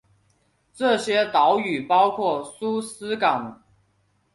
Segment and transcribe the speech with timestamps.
[0.73, 3.61] 这些岛屿包括苏斯港。